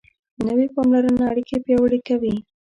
[0.45, 2.35] نوې پاملرنه اړیکې پیاوړې کوي